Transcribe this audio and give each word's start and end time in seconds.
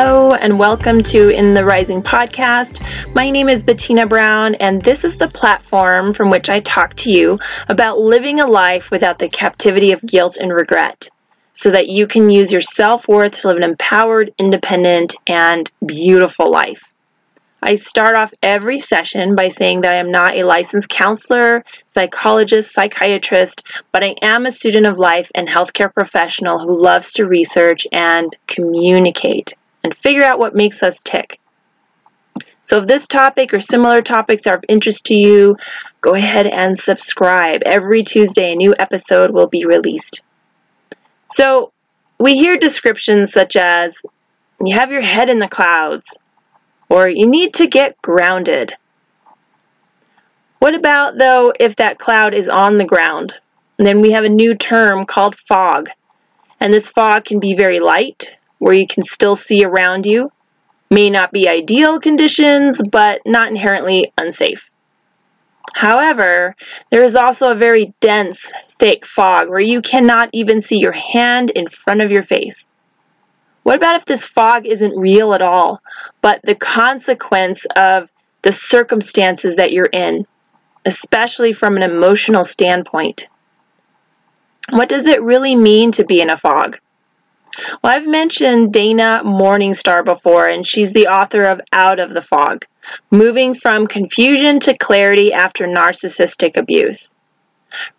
Hello, 0.00 0.30
and 0.30 0.60
welcome 0.60 1.02
to 1.02 1.28
In 1.30 1.54
the 1.54 1.64
Rising 1.64 2.00
podcast. 2.00 2.88
My 3.16 3.30
name 3.30 3.48
is 3.48 3.64
Bettina 3.64 4.06
Brown, 4.06 4.54
and 4.54 4.80
this 4.80 5.04
is 5.04 5.16
the 5.16 5.26
platform 5.26 6.14
from 6.14 6.30
which 6.30 6.48
I 6.48 6.60
talk 6.60 6.94
to 6.98 7.10
you 7.10 7.40
about 7.66 7.98
living 7.98 8.38
a 8.38 8.46
life 8.46 8.92
without 8.92 9.18
the 9.18 9.28
captivity 9.28 9.90
of 9.90 10.00
guilt 10.06 10.36
and 10.36 10.52
regret 10.52 11.10
so 11.52 11.72
that 11.72 11.88
you 11.88 12.06
can 12.06 12.30
use 12.30 12.52
your 12.52 12.60
self 12.60 13.08
worth 13.08 13.40
to 13.40 13.48
live 13.48 13.56
an 13.56 13.64
empowered, 13.64 14.32
independent, 14.38 15.16
and 15.26 15.68
beautiful 15.84 16.48
life. 16.48 16.92
I 17.60 17.74
start 17.74 18.14
off 18.14 18.32
every 18.40 18.78
session 18.78 19.34
by 19.34 19.48
saying 19.48 19.80
that 19.80 19.96
I 19.96 19.98
am 19.98 20.12
not 20.12 20.36
a 20.36 20.44
licensed 20.44 20.90
counselor, 20.90 21.64
psychologist, 21.92 22.72
psychiatrist, 22.72 23.66
but 23.90 24.04
I 24.04 24.14
am 24.22 24.46
a 24.46 24.52
student 24.52 24.86
of 24.86 24.96
life 24.96 25.32
and 25.34 25.48
healthcare 25.48 25.92
professional 25.92 26.60
who 26.60 26.80
loves 26.80 27.10
to 27.14 27.26
research 27.26 27.84
and 27.90 28.36
communicate 28.46 29.54
and 29.88 29.96
figure 29.96 30.22
out 30.22 30.38
what 30.38 30.54
makes 30.54 30.82
us 30.82 31.02
tick. 31.02 31.40
So, 32.62 32.76
if 32.76 32.86
this 32.86 33.08
topic 33.08 33.54
or 33.54 33.60
similar 33.62 34.02
topics 34.02 34.46
are 34.46 34.56
of 34.56 34.64
interest 34.68 35.04
to 35.04 35.14
you, 35.14 35.56
go 36.02 36.12
ahead 36.14 36.46
and 36.46 36.78
subscribe. 36.78 37.62
Every 37.64 38.02
Tuesday, 38.02 38.52
a 38.52 38.56
new 38.56 38.74
episode 38.78 39.30
will 39.30 39.46
be 39.46 39.64
released. 39.64 40.20
So, 41.30 41.72
we 42.20 42.36
hear 42.36 42.58
descriptions 42.58 43.32
such 43.32 43.56
as 43.56 43.96
you 44.62 44.74
have 44.74 44.92
your 44.92 45.00
head 45.00 45.30
in 45.30 45.38
the 45.38 45.48
clouds, 45.48 46.18
or 46.90 47.08
you 47.08 47.26
need 47.26 47.54
to 47.54 47.66
get 47.66 47.96
grounded. 48.02 48.74
What 50.58 50.74
about, 50.74 51.16
though, 51.16 51.54
if 51.58 51.76
that 51.76 51.98
cloud 51.98 52.34
is 52.34 52.46
on 52.46 52.76
the 52.76 52.84
ground? 52.84 53.38
And 53.78 53.86
then 53.86 54.02
we 54.02 54.10
have 54.10 54.24
a 54.24 54.28
new 54.28 54.54
term 54.54 55.06
called 55.06 55.36
fog. 55.36 55.88
And 56.60 56.74
this 56.74 56.90
fog 56.90 57.24
can 57.24 57.40
be 57.40 57.54
very 57.54 57.80
light, 57.80 58.36
where 58.58 58.74
you 58.74 58.86
can 58.86 59.04
still 59.04 59.36
see 59.36 59.64
around 59.64 60.06
you. 60.06 60.30
May 60.90 61.10
not 61.10 61.32
be 61.32 61.48
ideal 61.48 62.00
conditions, 62.00 62.80
but 62.90 63.20
not 63.26 63.48
inherently 63.48 64.12
unsafe. 64.16 64.70
However, 65.74 66.56
there 66.90 67.04
is 67.04 67.14
also 67.14 67.52
a 67.52 67.54
very 67.54 67.92
dense, 68.00 68.52
thick 68.78 69.04
fog 69.04 69.48
where 69.48 69.60
you 69.60 69.82
cannot 69.82 70.30
even 70.32 70.60
see 70.60 70.78
your 70.78 70.92
hand 70.92 71.50
in 71.50 71.68
front 71.68 72.00
of 72.00 72.10
your 72.10 72.22
face. 72.22 72.68
What 73.62 73.76
about 73.76 73.96
if 73.96 74.06
this 74.06 74.24
fog 74.24 74.66
isn't 74.66 74.98
real 74.98 75.34
at 75.34 75.42
all, 75.42 75.82
but 76.22 76.40
the 76.42 76.54
consequence 76.54 77.66
of 77.76 78.08
the 78.42 78.52
circumstances 78.52 79.56
that 79.56 79.72
you're 79.72 79.90
in, 79.92 80.26
especially 80.86 81.52
from 81.52 81.76
an 81.76 81.82
emotional 81.82 82.44
standpoint? 82.44 83.28
What 84.70 84.88
does 84.88 85.06
it 85.06 85.22
really 85.22 85.54
mean 85.54 85.92
to 85.92 86.04
be 86.04 86.20
in 86.20 86.30
a 86.30 86.36
fog? 86.36 86.78
Well, 87.82 87.96
I've 87.96 88.06
mentioned 88.06 88.72
Dana 88.72 89.22
Morningstar 89.24 90.04
before, 90.04 90.48
and 90.48 90.66
she's 90.66 90.92
the 90.92 91.08
author 91.08 91.42
of 91.44 91.60
Out 91.72 91.98
of 91.98 92.10
the 92.10 92.22
Fog 92.22 92.66
Moving 93.10 93.54
from 93.54 93.86
Confusion 93.86 94.60
to 94.60 94.76
Clarity 94.76 95.32
After 95.32 95.66
Narcissistic 95.66 96.56
Abuse. 96.56 97.14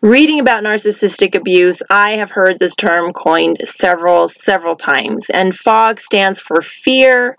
Reading 0.02 0.40
about 0.40 0.64
narcissistic 0.64 1.36
abuse, 1.36 1.84
I 1.92 2.14
have 2.14 2.32
heard 2.32 2.58
this 2.58 2.76
term 2.76 3.14
coined 3.14 3.62
several, 3.66 4.28
several 4.30 4.76
times, 4.76 5.30
and 5.30 5.56
FOG 5.56 6.00
stands 6.00 6.42
for 6.42 6.62
fear, 6.62 7.38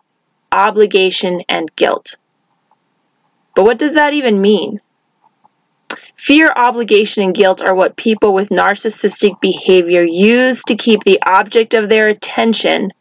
obligation, 0.53 1.43
and 1.49 1.75
guilt. 1.75 2.17
But 3.57 3.65
what 3.65 3.79
does 3.79 3.95
that 3.95 4.15
even 4.15 4.41
mean? 4.41 4.81
Fear, 6.21 6.53
obligation, 6.55 7.23
and 7.23 7.35
guilt 7.35 7.63
are 7.63 7.75
what 7.75 7.97
people 7.97 8.35
with 8.35 8.51
narcissistic 8.51 9.41
behavior 9.41 10.03
use 10.03 10.63
to 10.65 10.77
keep 10.77 11.03
the 11.03 11.19
object 11.27 11.73
of 11.73 11.89
their 11.89 12.09
attention. 12.09 12.93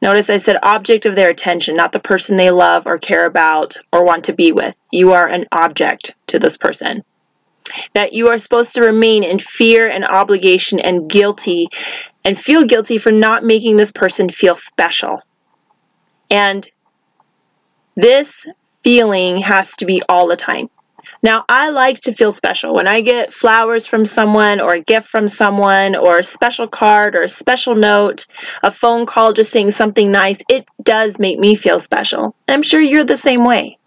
Notice 0.00 0.30
I 0.30 0.38
said 0.38 0.56
object 0.62 1.04
of 1.04 1.16
their 1.16 1.28
attention, 1.28 1.76
not 1.76 1.92
the 1.92 2.00
person 2.00 2.38
they 2.38 2.50
love 2.50 2.86
or 2.86 2.96
care 2.96 3.26
about 3.26 3.76
or 3.92 4.06
want 4.06 4.24
to 4.24 4.32
be 4.32 4.52
with. 4.52 4.74
You 4.90 5.12
are 5.12 5.28
an 5.28 5.44
object 5.52 6.14
to 6.28 6.38
this 6.38 6.56
person 6.56 7.04
that 7.92 8.14
you 8.14 8.28
are 8.28 8.38
supposed 8.38 8.72
to 8.74 8.80
remain 8.80 9.22
in 9.22 9.38
fear 9.38 9.86
and 9.86 10.06
obligation 10.06 10.80
and 10.80 11.10
guilty 11.10 11.68
and 12.24 12.38
feel 12.38 12.64
guilty 12.64 12.96
for 12.96 13.12
not 13.12 13.44
making 13.44 13.76
this 13.76 13.92
person 13.92 14.30
feel 14.30 14.56
special. 14.56 15.20
And 16.30 16.66
this 17.96 18.46
feeling 18.82 19.42
has 19.42 19.72
to 19.72 19.84
be 19.84 20.02
all 20.08 20.26
the 20.26 20.36
time. 20.36 20.70
Now, 21.24 21.44
I 21.48 21.70
like 21.70 22.00
to 22.00 22.12
feel 22.12 22.32
special. 22.32 22.74
When 22.74 22.88
I 22.88 23.00
get 23.00 23.32
flowers 23.32 23.86
from 23.86 24.04
someone, 24.04 24.60
or 24.60 24.74
a 24.74 24.80
gift 24.80 25.08
from 25.08 25.28
someone, 25.28 25.94
or 25.94 26.18
a 26.18 26.24
special 26.24 26.66
card, 26.66 27.14
or 27.14 27.22
a 27.22 27.28
special 27.28 27.76
note, 27.76 28.26
a 28.64 28.72
phone 28.72 29.06
call 29.06 29.32
just 29.32 29.52
saying 29.52 29.70
something 29.70 30.10
nice, 30.10 30.38
it 30.48 30.66
does 30.82 31.20
make 31.20 31.38
me 31.38 31.54
feel 31.54 31.78
special. 31.78 32.34
I'm 32.48 32.62
sure 32.62 32.80
you're 32.80 33.04
the 33.04 33.16
same 33.16 33.44
way. 33.44 33.78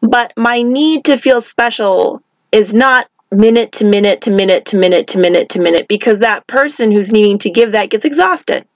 But 0.00 0.32
my 0.36 0.62
need 0.62 1.04
to 1.04 1.16
feel 1.16 1.40
special 1.40 2.22
is 2.50 2.74
not 2.74 3.06
minute 3.30 3.72
to 3.72 3.84
minute 3.84 4.22
to 4.22 4.32
minute 4.32 4.66
to 4.66 4.78
minute 4.78 5.06
to 5.08 5.18
minute 5.18 5.48
to 5.50 5.60
minute 5.60 5.86
because 5.86 6.18
that 6.20 6.46
person 6.46 6.90
who's 6.90 7.12
needing 7.12 7.38
to 7.38 7.50
give 7.50 7.72
that 7.72 7.90
gets 7.90 8.04
exhausted. 8.04 8.66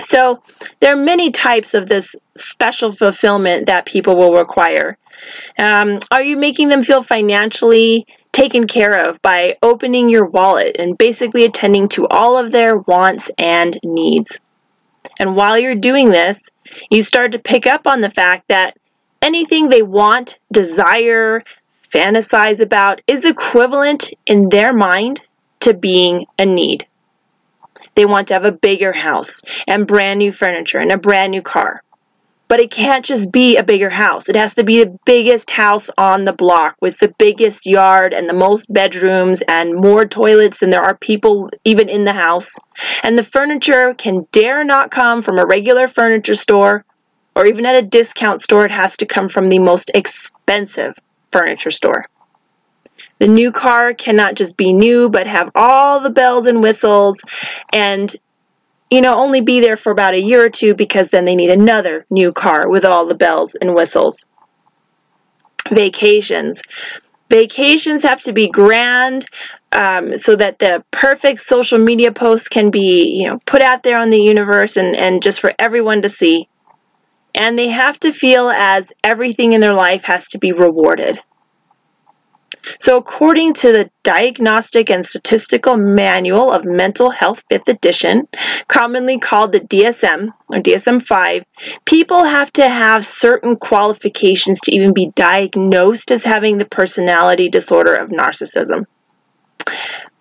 So, 0.00 0.42
there 0.80 0.92
are 0.92 0.96
many 0.96 1.32
types 1.32 1.74
of 1.74 1.88
this 1.88 2.14
special 2.36 2.92
fulfillment 2.92 3.66
that 3.66 3.84
people 3.84 4.16
will 4.16 4.32
require. 4.32 4.96
Um, 5.58 6.00
are 6.10 6.22
you 6.22 6.36
making 6.36 6.68
them 6.68 6.82
feel 6.82 7.02
financially 7.02 8.06
taken 8.32 8.66
care 8.66 9.08
of 9.08 9.20
by 9.22 9.56
opening 9.62 10.08
your 10.08 10.26
wallet 10.26 10.76
and 10.78 10.96
basically 10.96 11.44
attending 11.44 11.88
to 11.90 12.06
all 12.08 12.38
of 12.38 12.52
their 12.52 12.78
wants 12.78 13.30
and 13.38 13.78
needs? 13.82 14.38
And 15.18 15.34
while 15.34 15.58
you're 15.58 15.74
doing 15.74 16.10
this, 16.10 16.48
you 16.90 17.02
start 17.02 17.32
to 17.32 17.38
pick 17.38 17.66
up 17.66 17.86
on 17.86 18.00
the 18.00 18.10
fact 18.10 18.48
that 18.48 18.78
anything 19.22 19.68
they 19.68 19.82
want, 19.82 20.38
desire, 20.52 21.42
fantasize 21.92 22.60
about 22.60 23.00
is 23.06 23.24
equivalent 23.24 24.12
in 24.26 24.48
their 24.48 24.72
mind 24.72 25.22
to 25.60 25.74
being 25.74 26.26
a 26.38 26.46
need. 26.46 26.86
They 27.94 28.04
want 28.04 28.28
to 28.28 28.34
have 28.34 28.44
a 28.44 28.52
bigger 28.52 28.92
house 28.92 29.42
and 29.66 29.86
brand 29.86 30.18
new 30.18 30.30
furniture 30.30 30.78
and 30.78 30.92
a 30.92 30.98
brand 30.98 31.32
new 31.32 31.42
car. 31.42 31.82
But 32.48 32.60
it 32.60 32.70
can't 32.70 33.04
just 33.04 33.30
be 33.30 33.56
a 33.56 33.62
bigger 33.62 33.90
house. 33.90 34.28
It 34.28 34.36
has 34.36 34.54
to 34.54 34.64
be 34.64 34.82
the 34.82 34.98
biggest 35.04 35.50
house 35.50 35.90
on 35.98 36.24
the 36.24 36.32
block 36.32 36.76
with 36.80 36.98
the 36.98 37.14
biggest 37.18 37.66
yard 37.66 38.14
and 38.14 38.28
the 38.28 38.34
most 38.34 38.72
bedrooms 38.72 39.42
and 39.46 39.74
more 39.74 40.06
toilets 40.06 40.60
than 40.60 40.70
there 40.70 40.82
are 40.82 40.96
people 40.96 41.50
even 41.64 41.88
in 41.88 42.04
the 42.04 42.14
house. 42.14 42.58
And 43.02 43.18
the 43.18 43.22
furniture 43.22 43.94
can 43.94 44.26
dare 44.32 44.64
not 44.64 44.90
come 44.90 45.20
from 45.20 45.38
a 45.38 45.46
regular 45.46 45.88
furniture 45.88 46.34
store 46.34 46.84
or 47.36 47.46
even 47.46 47.66
at 47.66 47.76
a 47.76 47.86
discount 47.86 48.40
store. 48.40 48.64
It 48.64 48.70
has 48.70 48.96
to 48.96 49.06
come 49.06 49.28
from 49.28 49.48
the 49.48 49.58
most 49.58 49.90
expensive 49.94 50.98
furniture 51.30 51.70
store. 51.70 52.06
The 53.18 53.28
new 53.28 53.50
car 53.50 53.94
cannot 53.94 54.36
just 54.36 54.56
be 54.56 54.72
new, 54.72 55.08
but 55.08 55.26
have 55.26 55.50
all 55.54 56.00
the 56.00 56.10
bells 56.10 56.46
and 56.46 56.62
whistles 56.62 57.20
and, 57.72 58.14
you 58.90 59.00
know, 59.00 59.14
only 59.14 59.40
be 59.40 59.60
there 59.60 59.76
for 59.76 59.92
about 59.92 60.14
a 60.14 60.20
year 60.20 60.44
or 60.44 60.50
two 60.50 60.74
because 60.74 61.08
then 61.08 61.24
they 61.24 61.36
need 61.36 61.50
another 61.50 62.06
new 62.10 62.32
car 62.32 62.68
with 62.68 62.84
all 62.84 63.06
the 63.06 63.14
bells 63.14 63.54
and 63.54 63.74
whistles. 63.74 64.24
Vacations. 65.70 66.62
Vacations 67.28 68.02
have 68.02 68.20
to 68.20 68.32
be 68.32 68.48
grand 68.48 69.26
um, 69.72 70.16
so 70.16 70.34
that 70.34 70.58
the 70.58 70.82
perfect 70.90 71.40
social 71.40 71.78
media 71.78 72.10
post 72.10 72.50
can 72.50 72.70
be, 72.70 73.18
you 73.20 73.28
know, 73.28 73.38
put 73.44 73.60
out 73.60 73.82
there 73.82 74.00
on 74.00 74.08
the 74.08 74.20
universe 74.20 74.78
and, 74.78 74.96
and 74.96 75.22
just 75.22 75.40
for 75.40 75.52
everyone 75.58 76.00
to 76.02 76.08
see 76.08 76.48
and 77.34 77.58
they 77.58 77.68
have 77.68 78.00
to 78.00 78.12
feel 78.12 78.50
as 78.50 78.92
everything 79.04 79.52
in 79.52 79.60
their 79.60 79.74
life 79.74 80.04
has 80.04 80.28
to 80.30 80.38
be 80.38 80.52
rewarded. 80.52 81.20
So, 82.78 82.96
according 82.96 83.54
to 83.54 83.72
the 83.72 83.90
Diagnostic 84.02 84.90
and 84.90 85.04
Statistical 85.04 85.76
Manual 85.76 86.52
of 86.52 86.64
Mental 86.64 87.10
Health 87.10 87.42
5th 87.50 87.68
edition, 87.68 88.28
commonly 88.68 89.18
called 89.18 89.52
the 89.52 89.60
DSM 89.60 90.32
or 90.48 90.58
DSM 90.58 91.02
5, 91.02 91.44
people 91.84 92.24
have 92.24 92.52
to 92.54 92.68
have 92.68 93.04
certain 93.04 93.56
qualifications 93.56 94.60
to 94.60 94.72
even 94.74 94.92
be 94.92 95.12
diagnosed 95.14 96.10
as 96.10 96.24
having 96.24 96.58
the 96.58 96.64
personality 96.64 97.48
disorder 97.48 97.94
of 97.94 98.10
narcissism. 98.10 98.86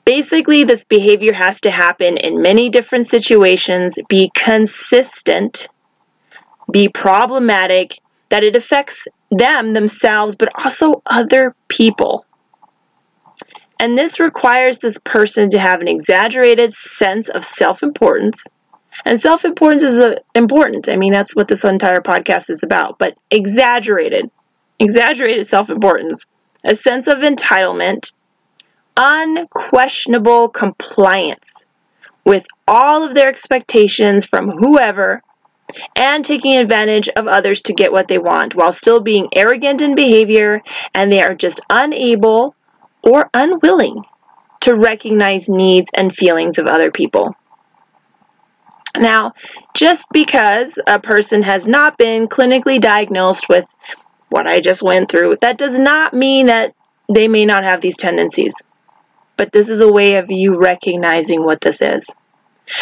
Basically, 0.05 0.63
this 0.63 0.85
behavior 0.85 1.33
has 1.33 1.59
to 1.61 1.71
happen 1.71 2.17
in 2.17 2.41
many 2.41 2.69
different 2.69 3.07
situations, 3.07 3.99
be 4.07 4.31
consistent, 4.35 5.67
be 6.71 6.87
problematic, 6.87 7.99
that 8.29 8.43
it 8.43 8.55
affects 8.55 9.07
them 9.31 9.73
themselves, 9.73 10.35
but 10.35 10.49
also 10.55 11.01
other 11.07 11.55
people. 11.67 12.25
And 13.79 13.97
this 13.97 14.19
requires 14.19 14.79
this 14.79 14.97
person 14.99 15.49
to 15.51 15.59
have 15.59 15.81
an 15.81 15.87
exaggerated 15.87 16.73
sense 16.73 17.29
of 17.29 17.43
self 17.43 17.83
importance. 17.83 18.43
And 19.05 19.19
self 19.19 19.45
importance 19.45 19.83
is 19.83 19.99
uh, 19.99 20.15
important. 20.33 20.89
I 20.89 20.95
mean, 20.95 21.13
that's 21.13 21.35
what 21.35 21.47
this 21.47 21.63
entire 21.63 22.01
podcast 22.01 22.49
is 22.49 22.63
about, 22.63 22.97
but 22.97 23.17
exaggerated, 23.29 24.31
exaggerated 24.79 25.47
self 25.47 25.69
importance, 25.69 26.25
a 26.63 26.75
sense 26.75 27.07
of 27.07 27.19
entitlement, 27.19 28.13
unquestionable 28.95 30.49
compliance 30.49 31.53
with 32.25 32.45
all 32.67 33.03
of 33.03 33.13
their 33.13 33.29
expectations 33.29 34.25
from 34.25 34.49
whoever 34.49 35.21
and 35.95 36.25
taking 36.25 36.57
advantage 36.57 37.07
of 37.09 37.27
others 37.27 37.61
to 37.61 37.73
get 37.73 37.91
what 37.91 38.07
they 38.07 38.17
want 38.17 38.55
while 38.55 38.71
still 38.71 38.99
being 38.99 39.29
arrogant 39.33 39.81
in 39.81 39.95
behavior 39.95 40.61
and 40.93 41.11
they 41.11 41.21
are 41.21 41.35
just 41.35 41.61
unable 41.69 42.55
or 43.07 43.29
unwilling 43.33 44.03
to 44.59 44.75
recognize 44.75 45.47
needs 45.47 45.89
and 45.95 46.13
feelings 46.13 46.57
of 46.57 46.67
other 46.67 46.91
people. 46.91 47.33
Now, 48.97 49.33
just 49.73 50.05
because 50.11 50.77
a 50.87 50.99
person 50.99 51.43
has 51.43 51.67
not 51.67 51.97
been 51.97 52.27
clinically 52.27 52.81
diagnosed 52.81 53.47
with 53.47 53.65
what 54.29 54.45
I 54.45 54.59
just 54.59 54.83
went 54.83 55.09
through, 55.09 55.37
that 55.41 55.57
does 55.57 55.79
not 55.79 56.13
mean 56.13 56.47
that 56.47 56.73
they 57.13 57.27
may 57.27 57.45
not 57.45 57.63
have 57.63 57.79
these 57.79 57.95
tendencies. 57.95 58.53
But 59.37 59.51
this 59.53 59.69
is 59.69 59.79
a 59.79 59.91
way 59.91 60.15
of 60.15 60.25
you 60.29 60.57
recognizing 60.57 61.43
what 61.43 61.61
this 61.61 61.81
is. 61.81 62.05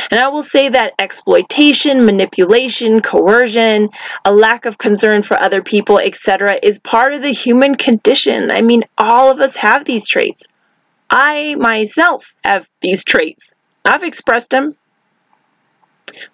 And 0.10 0.20
I 0.20 0.28
will 0.28 0.44
say 0.44 0.70
that 0.70 0.94
exploitation, 1.00 2.06
manipulation, 2.06 3.02
coercion, 3.02 3.90
a 4.24 4.34
lack 4.34 4.66
of 4.66 4.78
concern 4.78 5.22
for 5.22 5.40
other 5.40 5.62
people, 5.62 6.00
etc., 6.00 6.60
is 6.64 6.80
part 6.80 7.14
of 7.14 7.22
the 7.22 7.32
human 7.34 7.76
condition. 7.76 8.52
I 8.52 8.62
mean, 8.62 8.84
all 8.98 9.32
of 9.32 9.40
us 9.40 9.56
have 9.58 9.86
these 9.86 10.08
traits. 10.08 10.44
I 11.10 11.56
myself 11.56 12.34
have 12.44 12.68
these 12.82 13.04
traits. 13.04 13.54
I've 13.84 14.04
expressed 14.04 14.50
them. 14.50 14.76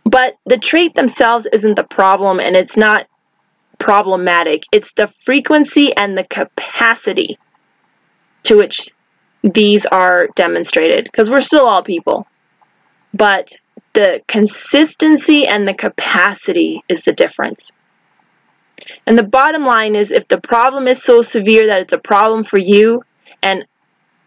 But 0.06 0.38
the 0.45 0.57
trait 0.57 0.95
themselves 0.95 1.45
isn't 1.51 1.75
the 1.75 1.83
problem, 1.83 2.39
and 2.39 2.56
it's 2.56 2.77
not 2.77 3.07
problematic. 3.80 4.63
It's 4.71 4.94
the 4.94 5.07
frequency 5.07 5.95
and 5.95 6.18
the 6.18 6.24
capacity 6.24 7.38
to 8.44 8.56
which 8.56 8.89
these 9.44 9.86
are 9.88 10.27
demonstrated, 10.36 11.06
because 11.06 11.30
we're 11.30 11.42
still 11.42 11.65
all 11.65 11.81
people. 11.83 12.27
But 13.13 13.51
the 13.93 14.21
consistency 14.27 15.45
and 15.45 15.67
the 15.67 15.73
capacity 15.73 16.83
is 16.87 17.03
the 17.03 17.13
difference. 17.13 17.71
And 19.05 19.17
the 19.17 19.23
bottom 19.23 19.65
line 19.65 19.95
is 19.95 20.11
if 20.11 20.27
the 20.27 20.39
problem 20.39 20.87
is 20.87 21.03
so 21.03 21.21
severe 21.21 21.67
that 21.67 21.81
it's 21.81 21.93
a 21.93 21.99
problem 21.99 22.43
for 22.43 22.57
you, 22.57 23.03
and 23.43 23.65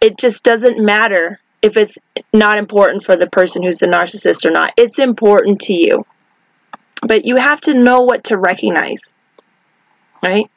it 0.01 0.19
just 0.19 0.45
doesn't 0.45 0.79
matter 0.79 1.41
if 1.63 1.77
it's 1.77 1.97
not 2.33 2.59
important 2.59 3.05
for 3.05 3.17
the 3.17 3.29
person 3.29 3.63
who's 3.63 3.79
the 3.79 3.87
narcissist 3.87 4.45
or 4.45 4.51
not, 4.51 4.73
it's 4.77 4.99
important 4.99 5.61
to 5.63 5.73
you. 5.73 6.05
But 7.03 7.25
you 7.25 7.37
have 7.37 7.61
to 7.63 7.75
know 7.75 8.01
what 8.01 8.25
to 8.25 8.37
recognize, 8.37 9.01
right? 10.23 10.51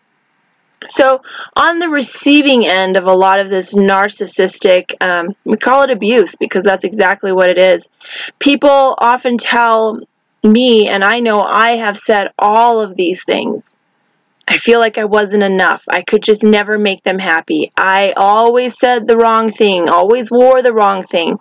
So, 0.90 1.22
on 1.56 1.80
the 1.80 1.90
receiving 1.90 2.66
end 2.66 2.98
of 2.98 3.06
a 3.06 3.14
lot 3.14 3.40
of 3.40 3.50
this 3.50 3.76
narcissistic, 3.76 4.94
um, 5.02 5.36
we 5.44 5.58
call 5.58 5.82
it 5.82 5.90
abuse 5.90 6.36
because 6.36 6.64
that's 6.64 6.84
exactly 6.84 7.32
what 7.32 7.50
it 7.50 7.58
is. 7.58 7.90
People 8.40 8.96
often 9.00 9.38
tell 9.38 10.00
me, 10.44 10.88
and 10.88 11.04
I 11.04 11.20
know 11.20 11.42
I 11.42 11.72
have 11.72 11.98
said 11.98 12.32
all 12.38 12.80
of 12.80 12.96
these 12.96 13.24
things. 13.24 13.74
I 14.48 14.58
feel 14.58 14.80
like 14.80 14.98
I 14.98 15.06
wasn't 15.06 15.44
enough. 15.44 15.84
I 15.90 16.02
could 16.04 16.24
just 16.24 16.44
never 16.44 16.78
make 16.78 17.04
them 17.04 17.20
happy. 17.20 17.72
I 17.76 18.14
always 18.16 18.80
said 18.80 19.08
the 19.08 19.18
wrong 19.18 19.52
thing, 19.52 19.90
always 19.90 20.32
wore 20.32 20.62
the 20.62 20.74
wrong 20.74 21.04
thing. 21.04 21.38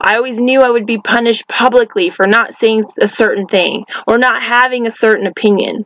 I 0.00 0.14
always 0.14 0.38
knew 0.38 0.62
I 0.62 0.70
would 0.70 0.86
be 0.86 0.98
punished 0.98 1.48
publicly 1.48 2.10
for 2.10 2.28
not 2.28 2.54
saying 2.54 2.84
a 3.00 3.08
certain 3.08 3.46
thing 3.46 3.84
or 4.06 4.18
not 4.18 4.40
having 4.40 4.86
a 4.86 4.92
certain 4.92 5.26
opinion. 5.26 5.84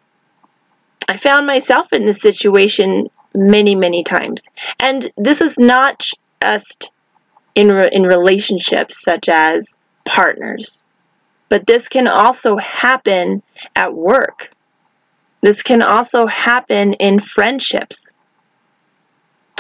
I 1.09 1.17
found 1.17 1.47
myself 1.47 1.93
in 1.93 2.05
this 2.05 2.21
situation 2.21 3.09
many, 3.35 3.75
many 3.75 4.05
times. 4.05 4.47
And 4.79 5.11
this 5.17 5.41
is 5.41 5.59
not 5.59 6.07
just 6.43 6.93
in, 7.55 7.73
re- 7.73 7.89
in 7.91 8.03
relationships 8.03 9.03
such 9.03 9.29
as 9.29 9.77
partners, 10.05 10.85
but 11.49 11.67
this 11.67 11.89
can 11.89 12.07
also 12.07 12.57
happen 12.57 13.43
at 13.75 13.95
work. 13.95 14.53
This 15.41 15.63
can 15.63 15.83
also 15.83 16.27
happen 16.27 16.93
in 16.95 17.19
friendships. 17.19 18.13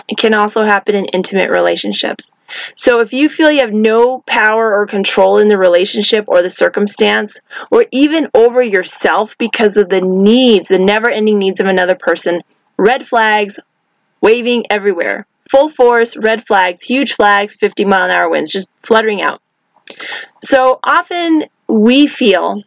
It 0.09 0.19
can 0.19 0.35
also 0.35 0.65
happen 0.65 0.94
in 0.94 1.06
intimate 1.06 1.51
relationships. 1.51 2.33
So 2.75 3.00
if 3.00 3.12
you 3.12 3.29
feel 3.29 3.50
you 3.50 3.61
have 3.61 3.73
no 3.73 4.21
power 4.27 4.75
or 4.75 4.87
control 4.87 5.39
in 5.39 5.49
the 5.49 5.59
relationship 5.59 6.25
or 6.29 6.43
the 6.43 6.50
circumstance, 6.50 7.39
or 7.71 7.87
even 7.91 8.29
over 8.35 8.62
yourself 8.62 9.37
because 9.39 9.77
of 9.77 9.89
the 9.89 10.00
needs, 10.00 10.69
the 10.69 10.79
never 10.79 11.11
ending 11.11 11.39
needs 11.39 11.61
of 11.61 11.67
another 11.67 11.95
person, 11.95 12.43
red 12.77 13.06
flags 13.06 13.59
waving 14.21 14.65
everywhere. 14.71 15.27
Full 15.50 15.71
force, 15.71 16.17
red 16.17 16.47
flags, 16.47 16.83
huge 16.83 17.15
flags, 17.15 17.55
50 17.55 17.85
mile 17.85 18.05
an 18.06 18.11
hour 18.11 18.31
winds, 18.31 18.53
just 18.53 18.69
fluttering 18.83 19.23
out. 19.23 19.41
So 20.43 20.79
often 20.85 21.44
we 21.67 22.06
feel, 22.06 22.62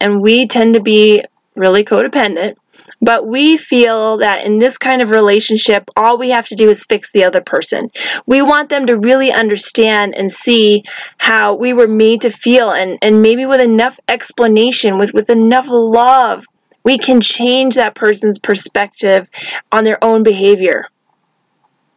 and 0.00 0.20
we 0.20 0.46
tend 0.46 0.74
to 0.74 0.80
be 0.80 1.24
really 1.54 1.84
codependent, 1.84 2.56
but 3.00 3.26
we 3.26 3.56
feel 3.56 4.18
that 4.18 4.44
in 4.44 4.58
this 4.58 4.76
kind 4.76 5.02
of 5.02 5.10
relationship, 5.10 5.88
all 5.96 6.18
we 6.18 6.30
have 6.30 6.46
to 6.48 6.54
do 6.54 6.68
is 6.68 6.84
fix 6.84 7.10
the 7.12 7.24
other 7.24 7.40
person. 7.40 7.90
We 8.26 8.42
want 8.42 8.68
them 8.68 8.86
to 8.86 8.98
really 8.98 9.32
understand 9.32 10.14
and 10.16 10.32
see 10.32 10.82
how 11.18 11.54
we 11.54 11.72
were 11.72 11.88
made 11.88 12.22
to 12.22 12.30
feel, 12.30 12.70
and, 12.70 12.98
and 13.02 13.22
maybe 13.22 13.46
with 13.46 13.60
enough 13.60 13.98
explanation, 14.08 14.98
with, 14.98 15.14
with 15.14 15.30
enough 15.30 15.66
love, 15.68 16.44
we 16.84 16.98
can 16.98 17.20
change 17.20 17.74
that 17.74 17.94
person's 17.94 18.38
perspective 18.38 19.28
on 19.72 19.84
their 19.84 20.02
own 20.02 20.22
behavior 20.22 20.86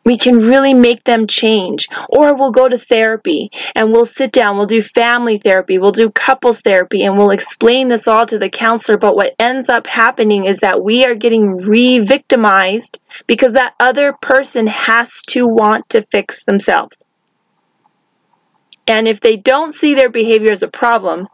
we 0.04 0.18
can 0.18 0.38
really 0.40 0.74
make 0.74 1.04
them 1.04 1.28
change. 1.28 1.88
Or 2.10 2.36
we'll 2.36 2.52
go 2.52 2.68
to 2.68 2.78
therapy 2.78 3.52
and 3.76 3.92
we'll 3.92 4.06
sit 4.06 4.32
down, 4.32 4.58
we'll 4.58 4.66
do 4.66 4.82
family 4.82 5.38
therapy, 5.38 5.78
we'll 5.78 5.92
do 5.92 6.10
couples 6.10 6.62
therapy, 6.62 7.04
and 7.04 7.18
we'll 7.18 7.32
explain 7.32 7.88
this 7.88 8.08
all 8.08 8.26
to 8.26 8.40
the 8.40 8.50
counselor. 8.50 8.98
But 8.98 9.16
what 9.16 9.36
ends 9.40 9.70
up 9.70 9.88
happening 9.88 10.46
is 10.46 10.60
that 10.60 10.84
we 10.84 11.06
are 11.06 11.16
getting 11.16 11.58
re 11.58 12.00
victimized 12.00 13.00
because 13.28 13.54
that 13.54 13.76
other 13.80 14.14
person 14.14 14.68
has 14.68 15.22
to 15.28 15.46
want 15.46 15.90
to 15.90 16.02
fix 16.04 16.44
themselves. 16.44 17.04
And 18.88 19.08
if 19.08 19.22
they 19.22 19.38
don't 19.38 19.74
see 19.74 19.94
their 19.94 20.10
behavior 20.10 20.52
as 20.52 20.64
a 20.64 20.68
problem, 20.68 21.28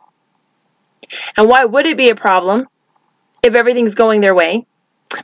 and 1.37 1.47
why 1.47 1.65
would 1.65 1.85
it 1.85 1.97
be 1.97 2.09
a 2.09 2.15
problem 2.15 2.67
if 3.41 3.55
everything's 3.55 3.95
going 3.95 4.21
their 4.21 4.35
way? 4.35 4.65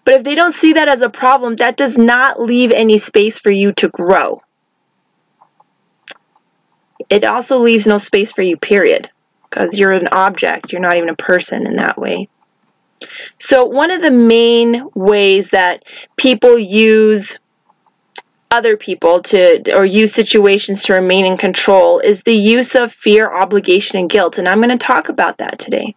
But 0.05 0.15
if 0.15 0.23
they 0.23 0.35
don't 0.35 0.53
see 0.53 0.73
that 0.73 0.87
as 0.87 1.01
a 1.01 1.09
problem, 1.09 1.55
that 1.57 1.77
does 1.77 1.97
not 1.97 2.41
leave 2.41 2.71
any 2.71 2.97
space 2.97 3.39
for 3.39 3.51
you 3.51 3.71
to 3.73 3.89
grow. 3.89 4.41
It 7.09 7.23
also 7.23 7.57
leaves 7.57 7.85
no 7.85 7.97
space 7.97 8.31
for 8.31 8.41
you, 8.41 8.57
period, 8.57 9.09
because 9.49 9.77
you're 9.77 9.91
an 9.91 10.07
object, 10.11 10.71
you're 10.71 10.81
not 10.81 10.97
even 10.97 11.09
a 11.09 11.15
person 11.15 11.67
in 11.67 11.75
that 11.75 11.97
way. 11.97 12.29
So, 13.37 13.65
one 13.65 13.91
of 13.91 14.01
the 14.01 14.11
main 14.11 14.87
ways 14.95 15.49
that 15.49 15.83
people 16.15 16.57
use 16.57 17.37
other 18.51 18.77
people 18.77 19.21
to 19.23 19.75
or 19.75 19.83
use 19.83 20.13
situations 20.13 20.83
to 20.83 20.93
remain 20.93 21.25
in 21.25 21.35
control 21.35 21.99
is 21.99 22.21
the 22.21 22.35
use 22.35 22.75
of 22.75 22.93
fear, 22.93 23.33
obligation, 23.33 23.97
and 23.97 24.09
guilt. 24.09 24.37
And 24.37 24.47
I'm 24.47 24.61
going 24.61 24.69
to 24.69 24.77
talk 24.77 25.09
about 25.09 25.39
that 25.39 25.59
today. 25.59 25.95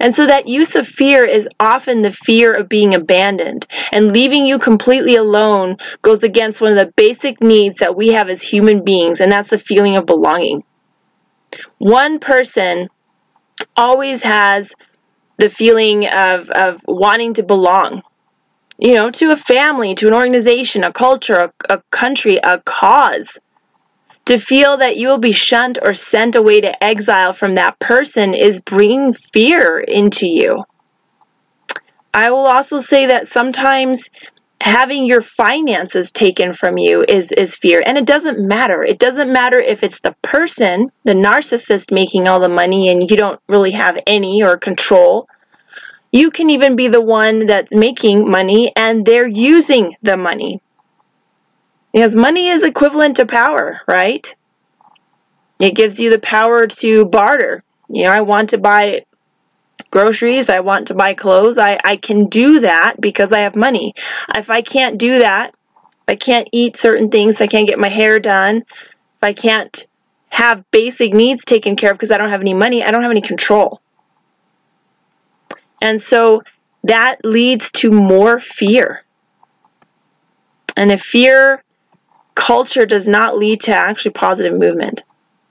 And 0.00 0.14
so 0.14 0.26
that 0.26 0.46
use 0.46 0.76
of 0.76 0.86
fear 0.86 1.24
is 1.24 1.48
often 1.58 2.02
the 2.02 2.12
fear 2.12 2.52
of 2.52 2.68
being 2.68 2.94
abandoned. 2.94 3.66
And 3.92 4.12
leaving 4.12 4.46
you 4.46 4.58
completely 4.58 5.16
alone 5.16 5.76
goes 6.02 6.22
against 6.22 6.60
one 6.60 6.70
of 6.70 6.78
the 6.78 6.92
basic 6.96 7.40
needs 7.40 7.78
that 7.78 7.96
we 7.96 8.08
have 8.08 8.28
as 8.28 8.42
human 8.42 8.84
beings, 8.84 9.20
and 9.20 9.30
that's 9.32 9.50
the 9.50 9.58
feeling 9.58 9.96
of 9.96 10.06
belonging. 10.06 10.62
One 11.78 12.18
person 12.18 12.88
always 13.76 14.22
has 14.22 14.74
the 15.38 15.48
feeling 15.48 16.06
of, 16.08 16.50
of 16.50 16.80
wanting 16.86 17.34
to 17.34 17.42
belong, 17.42 18.02
you 18.78 18.94
know, 18.94 19.10
to 19.10 19.30
a 19.30 19.36
family, 19.36 19.94
to 19.96 20.08
an 20.08 20.14
organization, 20.14 20.84
a 20.84 20.92
culture, 20.92 21.36
a, 21.36 21.52
a 21.70 21.82
country, 21.90 22.38
a 22.42 22.60
cause. 22.60 23.38
To 24.28 24.36
feel 24.36 24.76
that 24.76 24.98
you 24.98 25.08
will 25.08 25.16
be 25.16 25.32
shunned 25.32 25.78
or 25.80 25.94
sent 25.94 26.36
away 26.36 26.60
to 26.60 26.84
exile 26.84 27.32
from 27.32 27.54
that 27.54 27.78
person 27.78 28.34
is 28.34 28.60
bringing 28.60 29.14
fear 29.14 29.78
into 29.78 30.26
you. 30.26 30.64
I 32.12 32.30
will 32.30 32.44
also 32.44 32.78
say 32.78 33.06
that 33.06 33.26
sometimes 33.26 34.10
having 34.60 35.06
your 35.06 35.22
finances 35.22 36.12
taken 36.12 36.52
from 36.52 36.76
you 36.76 37.06
is 37.08 37.32
is 37.32 37.56
fear 37.56 37.82
and 37.86 37.96
it 37.96 38.04
doesn't 38.04 38.38
matter. 38.38 38.84
It 38.84 38.98
doesn't 38.98 39.32
matter 39.32 39.58
if 39.58 39.82
it's 39.82 40.00
the 40.00 40.14
person 40.20 40.92
the 41.04 41.14
narcissist 41.14 41.90
making 41.90 42.28
all 42.28 42.38
the 42.38 42.50
money 42.50 42.90
and 42.90 43.10
you 43.10 43.16
don't 43.16 43.40
really 43.48 43.70
have 43.70 43.98
any 44.06 44.42
or 44.42 44.58
control. 44.58 45.26
You 46.12 46.30
can 46.30 46.50
even 46.50 46.76
be 46.76 46.88
the 46.88 47.00
one 47.00 47.46
that's 47.46 47.74
making 47.74 48.30
money 48.30 48.72
and 48.76 49.06
they're 49.06 49.26
using 49.26 49.96
the 50.02 50.18
money 50.18 50.60
because 51.98 52.14
money 52.14 52.46
is 52.46 52.62
equivalent 52.62 53.16
to 53.16 53.26
power, 53.26 53.80
right? 53.88 54.36
It 55.58 55.74
gives 55.74 55.98
you 55.98 56.10
the 56.10 56.20
power 56.20 56.64
to 56.64 57.04
barter. 57.04 57.64
You 57.88 58.04
know, 58.04 58.12
I 58.12 58.20
want 58.20 58.50
to 58.50 58.58
buy 58.58 59.04
groceries, 59.90 60.48
I 60.48 60.60
want 60.60 60.86
to 60.86 60.94
buy 60.94 61.14
clothes. 61.14 61.58
I, 61.58 61.76
I 61.82 61.96
can 61.96 62.26
do 62.26 62.60
that 62.60 63.00
because 63.00 63.32
I 63.32 63.40
have 63.40 63.56
money. 63.56 63.96
If 64.32 64.48
I 64.48 64.62
can't 64.62 64.96
do 64.96 65.18
that, 65.18 65.56
I 66.06 66.14
can't 66.14 66.48
eat 66.52 66.76
certain 66.76 67.10
things, 67.10 67.40
I 67.40 67.48
can't 67.48 67.68
get 67.68 67.80
my 67.80 67.88
hair 67.88 68.20
done, 68.20 68.58
if 68.58 69.22
I 69.22 69.32
can't 69.32 69.84
have 70.28 70.70
basic 70.70 71.12
needs 71.12 71.44
taken 71.44 71.74
care 71.74 71.90
of 71.90 71.96
because 71.96 72.12
I 72.12 72.16
don't 72.16 72.30
have 72.30 72.42
any 72.42 72.54
money, 72.54 72.84
I 72.84 72.92
don't 72.92 73.02
have 73.02 73.10
any 73.10 73.22
control. 73.22 73.80
And 75.82 76.00
so 76.00 76.44
that 76.84 77.24
leads 77.24 77.72
to 77.72 77.90
more 77.90 78.38
fear. 78.38 79.02
And 80.76 80.92
if 80.92 81.02
fear 81.02 81.64
culture 82.38 82.86
does 82.86 83.08
not 83.08 83.36
lead 83.36 83.60
to 83.60 83.74
actually 83.74 84.12
positive 84.12 84.56
movement. 84.56 85.02